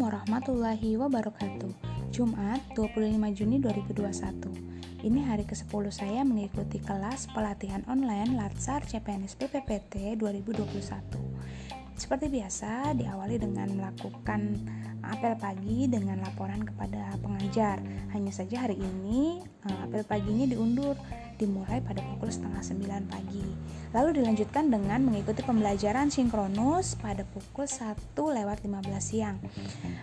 [0.00, 1.72] warahmatullahi wabarakatuh.
[2.08, 10.16] Jumat 25 Juni 2021 Ini hari ke-10 saya mengikuti kelas pelatihan online Latsar CPNS PPPT
[10.16, 11.20] 2021
[11.98, 14.62] Seperti biasa diawali dengan melakukan
[15.04, 17.82] apel pagi dengan laporan kepada pengajar.
[18.16, 20.96] Hanya saja hari ini eh, apel paginya diundur
[21.36, 23.46] dimulai pada pukul setengah 9 pagi.
[23.94, 29.38] Lalu dilanjutkan dengan mengikuti pembelajaran sinkronus pada pukul 1 lewat 15 siang.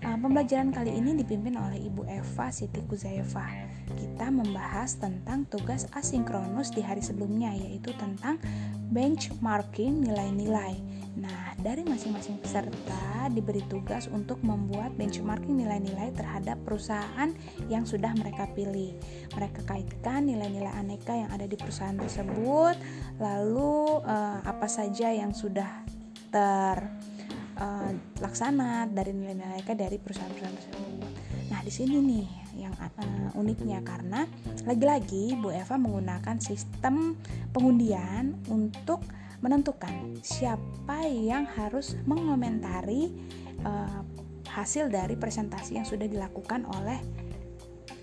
[0.00, 3.44] Uh, pembelajaran kali ini dipimpin oleh Ibu Eva Siti Kuzaeva.
[3.92, 8.40] Kita membahas tentang tugas asinkronus di hari sebelumnya yaitu tentang
[8.88, 11.03] benchmarking nilai-nilai.
[11.14, 17.30] Nah, dari masing-masing peserta diberi tugas untuk membuat benchmarking nilai-nilai terhadap perusahaan
[17.70, 18.98] yang sudah mereka pilih.
[19.38, 22.74] Mereka kaitkan nilai-nilai aneka yang ada di perusahaan tersebut,
[23.22, 25.86] lalu eh, apa saja yang sudah
[26.34, 31.14] terlaksana eh, dari nilai-nilai aneka dari perusahaan-perusahaan tersebut.
[31.54, 34.26] Nah, di sini nih yang uh, uniknya karena
[34.64, 37.18] lagi-lagi Bu Eva menggunakan sistem
[37.50, 39.02] pengundian untuk
[39.44, 43.12] menentukan siapa yang harus mengomentari
[43.60, 44.00] uh,
[44.48, 46.96] hasil dari presentasi yang sudah dilakukan oleh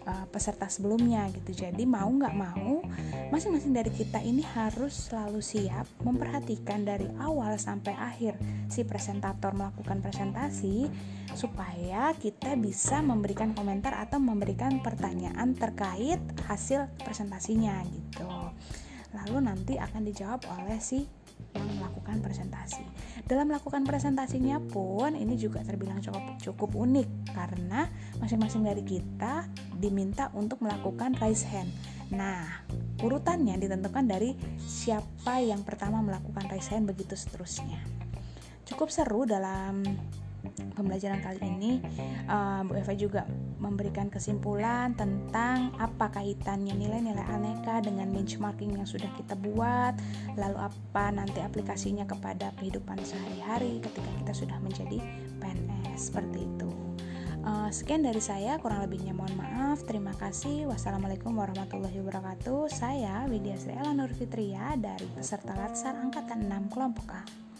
[0.05, 1.65] uh, peserta sebelumnya gitu.
[1.65, 2.85] Jadi mau nggak mau,
[3.33, 8.37] masing-masing dari kita ini harus selalu siap memperhatikan dari awal sampai akhir
[8.69, 10.85] si presentator melakukan presentasi
[11.33, 18.29] supaya kita bisa memberikan komentar atau memberikan pertanyaan terkait hasil presentasinya gitu.
[19.11, 21.03] Lalu nanti akan dijawab oleh si
[22.11, 22.83] melakukan presentasi.
[23.23, 27.87] Dalam melakukan presentasinya pun ini juga terbilang cukup cukup unik karena
[28.19, 29.47] masing-masing dari kita
[29.79, 31.71] diminta untuk melakukan raise hand.
[32.11, 32.67] Nah,
[32.99, 37.79] urutannya ditentukan dari siapa yang pertama melakukan raise hand begitu seterusnya.
[38.67, 39.87] Cukup seru dalam
[40.73, 41.71] pembelajaran kali ini
[42.25, 43.21] uh, Bu Eva juga
[43.61, 49.93] memberikan kesimpulan tentang apa kaitannya nilai-nilai aneka dengan benchmarking yang sudah kita buat
[50.35, 54.97] lalu apa nanti aplikasinya kepada kehidupan sehari-hari ketika kita sudah menjadi
[55.37, 56.69] PNS seperti itu.
[57.41, 59.81] Uh, sekian dari saya kurang lebihnya mohon maaf.
[59.89, 60.69] Terima kasih.
[60.69, 62.69] Wassalamualaikum warahmatullahi wabarakatuh.
[62.69, 67.50] Saya Widya Sri Elanur Fitria dari peserta Latsar Angkatan 6 kelompok A